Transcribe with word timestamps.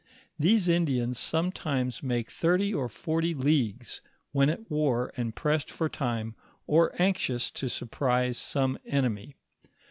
These 0.39 0.67
Indians 0.67 1.19
sometimes 1.19 2.01
make 2.01 2.31
thirty 2.31 2.73
or 2.73 2.89
forty 2.89 3.35
leagues, 3.35 4.01
when 4.31 4.49
at 4.49 4.67
war 4.67 5.13
and 5.15 5.35
pressed 5.35 5.69
for 5.69 5.89
time, 5.89 6.33
or 6.65 6.99
anxious 6.99 7.51
to 7.51 7.69
surprise 7.69 8.35
some 8.39 8.79
enemy. 8.83 9.35